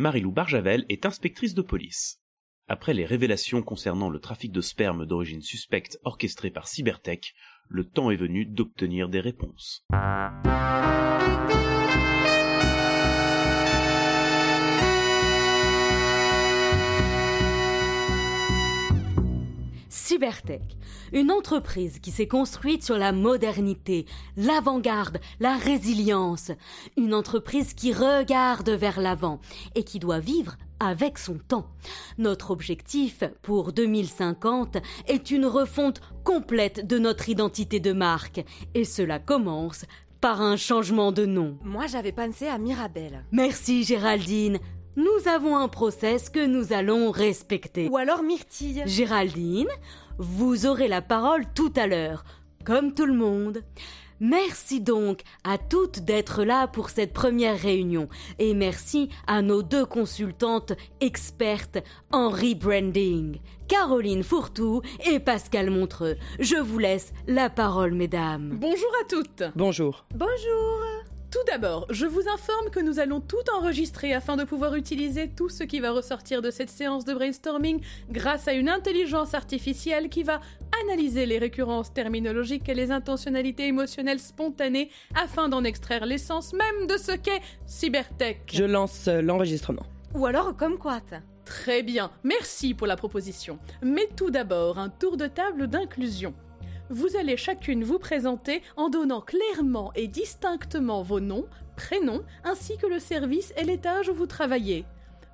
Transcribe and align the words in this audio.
Marilou 0.00 0.32
Barjavel 0.32 0.86
est 0.88 1.04
inspectrice 1.04 1.52
de 1.52 1.60
police. 1.60 2.22
Après 2.68 2.94
les 2.94 3.04
révélations 3.04 3.62
concernant 3.62 4.08
le 4.08 4.18
trafic 4.18 4.50
de 4.50 4.62
sperme 4.62 5.04
d'origine 5.04 5.42
suspecte 5.42 5.98
orchestré 6.04 6.50
par 6.50 6.68
Cybertech, 6.68 7.34
le 7.68 7.84
temps 7.84 8.10
est 8.10 8.16
venu 8.16 8.46
d'obtenir 8.46 9.10
des 9.10 9.20
réponses. 9.20 9.84
Cybertech, 20.20 20.76
une 21.12 21.30
entreprise 21.30 21.98
qui 21.98 22.10
s'est 22.10 22.28
construite 22.28 22.84
sur 22.84 22.98
la 22.98 23.12
modernité, 23.12 24.04
l'avant-garde, 24.36 25.18
la 25.40 25.56
résilience, 25.56 26.52
une 26.98 27.14
entreprise 27.14 27.72
qui 27.72 27.92
regarde 27.94 28.68
vers 28.68 29.00
l'avant 29.00 29.40
et 29.74 29.82
qui 29.82 29.98
doit 29.98 30.18
vivre 30.18 30.56
avec 30.78 31.18
son 31.18 31.38
temps. 31.38 31.66
Notre 32.18 32.50
objectif 32.50 33.24
pour 33.40 33.72
2050 33.72 34.76
est 35.08 35.30
une 35.30 35.46
refonte 35.46 36.02
complète 36.22 36.86
de 36.86 36.98
notre 36.98 37.30
identité 37.30 37.80
de 37.80 37.92
marque 37.92 38.44
et 38.74 38.84
cela 38.84 39.18
commence 39.18 39.86
par 40.20 40.42
un 40.42 40.56
changement 40.56 41.12
de 41.12 41.24
nom. 41.24 41.56
Moi, 41.64 41.86
j'avais 41.86 42.12
pensé 42.12 42.46
à 42.46 42.58
Mirabelle. 42.58 43.24
Merci 43.32 43.84
Géraldine. 43.84 44.58
Nous 44.96 45.28
avons 45.28 45.56
un 45.56 45.68
process 45.68 46.30
que 46.30 46.44
nous 46.44 46.72
allons 46.72 47.10
respecter. 47.10 47.88
Ou 47.88 47.96
alors 47.96 48.22
Myrtille. 48.22 48.82
Géraldine, 48.86 49.68
vous 50.18 50.66
aurez 50.66 50.88
la 50.88 51.00
parole 51.00 51.44
tout 51.54 51.72
à 51.76 51.86
l'heure, 51.86 52.24
comme 52.64 52.92
tout 52.92 53.06
le 53.06 53.14
monde. 53.14 53.62
Merci 54.20 54.82
donc 54.82 55.22
à 55.44 55.56
toutes 55.56 56.00
d'être 56.00 56.44
là 56.44 56.66
pour 56.66 56.90
cette 56.90 57.14
première 57.14 57.58
réunion 57.58 58.08
et 58.38 58.52
merci 58.52 59.08
à 59.26 59.40
nos 59.40 59.62
deux 59.62 59.86
consultantes 59.86 60.74
expertes 61.00 61.78
en 62.12 62.28
rebranding, 62.28 63.40
Caroline 63.66 64.22
Fourtou 64.22 64.82
et 65.10 65.20
Pascal 65.20 65.70
Montreux. 65.70 66.16
Je 66.38 66.56
vous 66.56 66.78
laisse 66.78 67.14
la 67.28 67.48
parole, 67.48 67.94
mesdames. 67.94 68.58
Bonjour 68.60 68.92
à 69.00 69.04
toutes. 69.08 69.44
Bonjour. 69.56 70.04
Bonjour. 70.14 70.89
Tout 71.30 71.38
d'abord, 71.46 71.86
je 71.90 72.06
vous 72.06 72.28
informe 72.28 72.70
que 72.72 72.80
nous 72.80 72.98
allons 72.98 73.20
tout 73.20 73.36
enregistrer 73.56 74.12
afin 74.12 74.36
de 74.36 74.42
pouvoir 74.42 74.74
utiliser 74.74 75.28
tout 75.28 75.48
ce 75.48 75.62
qui 75.62 75.78
va 75.78 75.92
ressortir 75.92 76.42
de 76.42 76.50
cette 76.50 76.70
séance 76.70 77.04
de 77.04 77.14
brainstorming 77.14 77.80
grâce 78.10 78.48
à 78.48 78.52
une 78.52 78.68
intelligence 78.68 79.32
artificielle 79.34 80.08
qui 80.08 80.24
va 80.24 80.40
analyser 80.82 81.26
les 81.26 81.38
récurrences 81.38 81.92
terminologiques 81.92 82.68
et 82.68 82.74
les 82.74 82.90
intentionnalités 82.90 83.68
émotionnelles 83.68 84.18
spontanées 84.18 84.90
afin 85.14 85.48
d'en 85.48 85.62
extraire 85.62 86.04
l'essence 86.04 86.52
même 86.52 86.88
de 86.88 86.96
ce 86.96 87.12
qu'est 87.12 87.42
cybertech. 87.64 88.50
Je 88.52 88.64
lance 88.64 89.06
euh, 89.06 89.22
l'enregistrement. 89.22 89.86
Ou 90.14 90.26
alors 90.26 90.56
comme 90.56 90.78
quoi 90.78 91.00
Très 91.44 91.84
bien, 91.84 92.10
merci 92.24 92.74
pour 92.74 92.88
la 92.88 92.96
proposition. 92.96 93.60
Mais 93.82 94.08
tout 94.16 94.32
d'abord, 94.32 94.78
un 94.78 94.88
tour 94.88 95.16
de 95.16 95.28
table 95.28 95.68
d'inclusion. 95.68 96.34
Vous 96.90 97.16
allez 97.16 97.36
chacune 97.36 97.84
vous 97.84 98.00
présenter 98.00 98.62
en 98.76 98.88
donnant 98.88 99.20
clairement 99.20 99.92
et 99.94 100.08
distinctement 100.08 101.02
vos 101.02 101.20
noms, 101.20 101.46
prénoms, 101.76 102.24
ainsi 102.42 102.76
que 102.78 102.88
le 102.88 102.98
service 102.98 103.54
et 103.56 103.62
l'étage 103.62 104.08
où 104.08 104.14
vous 104.14 104.26
travaillez. 104.26 104.84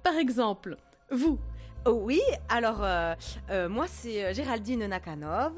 Par 0.04 0.16
exemple, 0.16 0.76
vous, 1.10 1.38
Oh 1.88 2.00
oui, 2.02 2.20
alors 2.48 2.82
euh, 2.82 3.14
euh, 3.48 3.68
moi 3.68 3.86
c'est 3.86 4.24
euh, 4.24 4.34
Géraldine 4.34 4.86
Nakanov, 4.86 5.54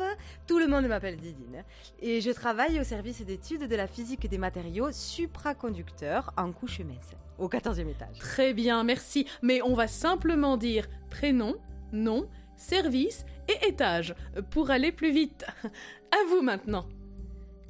tout 0.47 0.59
le 0.59 0.67
monde 0.67 0.87
m'appelle 0.87 1.17
Didine, 1.17 1.65
et 2.03 2.21
je 2.21 2.31
travaille 2.31 2.79
au 2.79 2.85
service 2.85 3.25
d'études 3.25 3.67
de 3.67 3.75
la 3.75 3.87
physique 3.87 4.29
des 4.29 4.37
matériaux 4.37 4.93
supraconducteurs 4.93 6.35
en 6.37 6.53
couche 6.53 6.81
mince, 6.81 7.15
au 7.39 7.49
14e 7.49 7.89
étage. 7.89 8.19
Très 8.19 8.53
bien, 8.53 8.85
merci, 8.85 9.27
mais 9.41 9.63
on 9.63 9.73
va 9.73 9.89
simplement 9.89 10.59
dire 10.59 10.87
prénom, 11.09 11.57
nom, 11.93 12.29
service 12.59 13.25
et 13.49 13.69
étage 13.69 14.15
pour 14.51 14.71
aller 14.71 14.93
plus 14.93 15.13
vite. 15.13 15.47
À 16.11 16.29
vous 16.31 16.43
maintenant. 16.43 16.87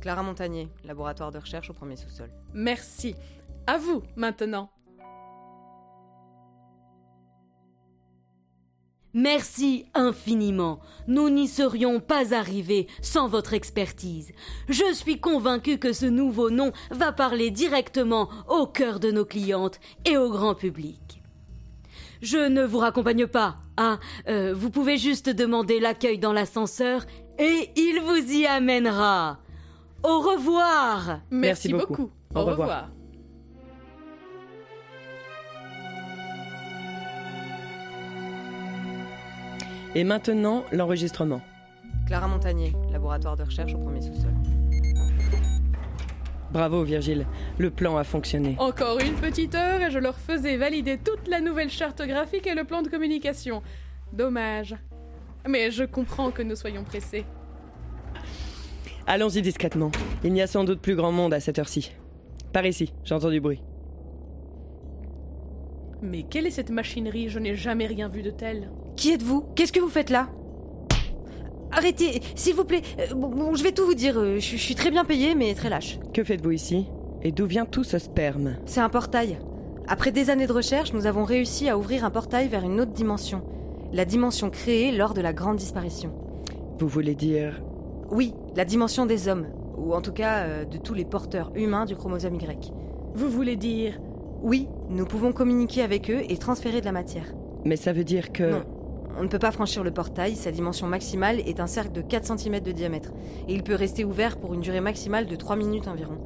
Clara 0.01 0.23
Montagnier, 0.23 0.69
laboratoire 0.85 1.33
de 1.33 1.39
recherche 1.39 1.71
au 1.71 1.73
premier 1.73 1.97
sous-sol. 1.97 2.31
Merci. 2.55 3.17
À 3.67 3.79
vous 3.79 4.03
maintenant. 4.17 4.71
Merci 9.15 9.87
infiniment. 9.95 10.81
Nous 11.09 11.31
n'y 11.31 11.49
serions 11.49 11.99
pas 11.99 12.35
arrivés 12.35 12.87
sans 13.01 13.27
votre 13.27 13.55
expertise. 13.55 14.33
Je 14.69 14.93
suis 14.93 15.19
convaincue 15.19 15.79
que 15.79 15.93
ce 15.93 16.07
nouveau 16.07 16.51
nom 16.51 16.73
va 16.91 17.11
parler 17.11 17.51
directement 17.51 18.29
au 18.49 18.67
cœur 18.67 19.01
de 19.01 19.11
nos 19.11 19.25
clientes 19.25 19.81
et 20.05 20.17
au 20.17 20.31
grand 20.31 20.55
public. 20.55 21.18
Je 22.21 22.39
ne 22.49 22.63
vous 22.65 22.79
raccompagne 22.79 23.27
pas. 23.27 23.57
Ah, 23.77 23.99
euh, 24.29 24.53
vous 24.57 24.71
pouvez 24.71 24.99
juste 24.99 25.29
demander 25.29 25.79
l'accueil 25.81 26.19
dans 26.19 26.33
l'ascenseur 26.33 27.07
et 27.39 27.71
il 27.77 28.01
vous 28.05 28.33
y 28.33 28.47
amènera. 28.47 29.39
Au 30.03 30.21
revoir. 30.21 31.21
Merci, 31.31 31.69
Merci 31.71 31.73
beaucoup. 31.73 31.87
beaucoup. 31.87 32.11
Au 32.35 32.39
Au 32.41 32.45
revoir. 32.45 32.59
revoir. 32.59 32.89
Et 39.95 40.05
maintenant, 40.05 40.65
l'enregistrement. 40.73 41.41
Clara 42.07 42.29
Montagnier, 42.29 42.73
laboratoire 42.93 43.37
de 43.37 43.43
recherche 43.43 43.75
au 43.75 43.79
premier 43.79 44.01
sous-sol. 44.01 44.33
Bravo 46.53 46.83
Virgile, 46.83 47.27
le 47.59 47.71
plan 47.71 47.97
a 47.97 48.05
fonctionné. 48.05 48.57
Encore 48.59 49.01
une 49.01 49.15
petite 49.15 49.55
heure 49.55 49.83
et 49.83 49.91
je 49.91 49.99
leur 49.99 50.19
faisais 50.19 50.57
valider 50.57 50.99
toute 50.99 51.29
la 51.29 51.41
nouvelle 51.41 51.69
charte 51.69 52.01
graphique 52.07 52.47
et 52.47 52.55
le 52.55 52.65
plan 52.65 52.83
de 52.83 52.89
communication. 52.89 53.63
Dommage. 54.13 54.75
Mais 55.47 55.71
je 55.71 55.85
comprends 55.85 56.31
que 56.31 56.43
nous 56.43 56.57
soyons 56.57 56.85
pressés. 56.85 57.27
Allons-y 59.07 59.43
discrètement. 59.43 59.91
Il 60.25 60.33
n'y 60.33 60.43
a 60.43 60.47
sans 60.47 60.65
doute 60.65 60.81
plus 60.81 60.97
grand 60.97 61.13
monde 61.13 61.35
à 61.35 61.41
cette 61.41 61.59
heure-ci. 61.59 61.93
Par 62.53 62.65
ici, 62.65 62.93
j'entends 63.05 63.31
du 63.31 63.41
bruit. 63.41 63.63
Mais 66.01 66.23
quelle 66.23 66.47
est 66.47 66.51
cette 66.51 66.71
machinerie? 66.71 67.29
Je 67.29 67.39
n'ai 67.39 67.55
jamais 67.55 67.87
rien 67.87 68.09
vu 68.09 68.23
de 68.23 68.31
tel. 68.31 68.71
Qui 68.97 69.13
êtes-vous? 69.13 69.43
Qu'est-ce 69.55 69.73
que 69.73 69.81
vous 69.81 69.89
faites 69.89 70.11
là? 70.11 70.29
Arrêtez, 71.71 72.21
s'il 72.35 72.55
vous 72.55 72.65
plaît. 72.65 72.83
Euh, 72.99 73.15
bon, 73.15 73.29
bon, 73.29 73.55
je 73.55 73.63
vais 73.63 73.73
tout 73.73 73.85
vous 73.85 73.95
dire. 73.95 74.19
euh, 74.19 74.39
Je 74.39 74.57
je 74.57 74.63
suis 74.63 74.75
très 74.75 74.91
bien 74.91 75.05
payée, 75.05 75.35
mais 75.35 75.55
très 75.55 75.69
lâche. 75.69 75.99
Que 76.15 76.25
faites-vous 76.25 76.53
ici? 76.53 76.87
Et 77.23 77.33
d'où 77.33 77.47
vient 77.47 77.67
tout 77.67 77.85
ce 77.85 77.99
sperme? 77.99 78.57
C'est 78.67 78.81
un 78.81 78.89
portail. 78.89 79.39
Après 79.87 80.13
des 80.13 80.31
années 80.31 80.47
de 80.47 80.53
recherche, 80.53 80.93
nous 80.93 81.07
avons 81.07 81.25
réussi 81.25 81.69
à 81.69 81.77
ouvrir 81.79 82.05
un 82.05 82.11
portail 82.11 82.49
vers 82.49 82.63
une 82.65 82.81
autre 82.81 82.93
dimension. 82.93 83.43
La 83.93 84.05
dimension 84.05 84.51
créée 84.51 84.93
lors 84.93 85.15
de 85.15 85.21
la 85.21 85.33
grande 85.33 85.57
disparition. 85.57 86.13
Vous 86.79 86.89
voulez 86.89 87.15
dire... 87.15 87.61
Oui, 88.11 88.35
la 88.55 88.65
dimension 88.65 89.07
des 89.07 89.29
hommes. 89.29 89.47
Ou 89.77 89.95
en 89.95 90.01
tout 90.01 90.13
cas, 90.13 90.41
euh, 90.41 90.65
de 90.65 90.77
tous 90.79 90.95
les 90.95 91.05
porteurs 91.05 91.51
humains 91.55 91.87
du 91.87 91.97
chromosome 91.97 92.35
Y. 92.35 92.73
Vous 93.15 93.29
voulez 93.29 93.57
dire? 93.57 93.99
Oui, 94.43 94.69
nous 94.91 95.05
pouvons 95.07 95.33
communiquer 95.33 95.83
avec 95.83 96.11
eux 96.11 96.21
et 96.29 96.37
transférer 96.37 96.81
de 96.81 96.87
la 96.87 96.93
matière. 96.93 97.33
Mais 97.65 97.77
ça 97.77 97.93
veut 97.93 98.05
dire 98.05 98.31
que... 98.33 98.51
Non. 98.53 98.63
On 99.19 99.25
ne 99.25 99.29
peut 99.29 99.41
pas 99.41 99.51
franchir 99.51 99.83
le 99.83 99.91
portail, 99.91 100.37
sa 100.37 100.53
dimension 100.53 100.87
maximale 100.87 101.41
est 101.41 101.59
un 101.59 101.67
cercle 101.67 101.91
de 101.91 102.03
4 102.03 102.39
cm 102.39 102.61
de 102.61 102.71
diamètre, 102.71 103.11
et 103.49 103.55
il 103.55 103.65
peut 103.65 103.75
rester 103.75 104.05
ouvert 104.05 104.39
pour 104.39 104.55
une 104.55 104.61
durée 104.61 104.81
maximale 104.81 105.27
de 105.27 105.35
3 105.35 105.57
minutes 105.57 105.89
environ. 105.89 106.19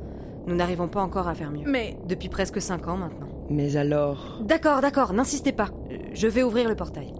Nous 0.46 0.54
n'arrivons 0.54 0.88
pas 0.88 1.00
encore 1.00 1.26
à 1.26 1.34
faire 1.34 1.50
mieux. 1.50 1.64
Mais 1.66 1.96
Depuis 2.06 2.28
presque 2.28 2.60
5 2.60 2.88
ans 2.88 2.98
maintenant. 2.98 3.28
Mais 3.48 3.76
alors... 3.76 4.40
D'accord, 4.42 4.82
d'accord, 4.82 5.14
n'insistez 5.14 5.52
pas. 5.52 5.70
Je 6.12 6.26
vais 6.26 6.42
ouvrir 6.42 6.68
le 6.68 6.74
portail. 6.74 7.14